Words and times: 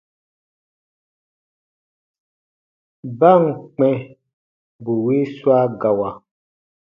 Ba 3.19 3.31
ǹ 3.41 3.45
kpɛ̃ 3.75 3.93
bù 4.83 4.93
wii 5.05 5.25
swa 5.35 5.57
gawa, 5.81 6.09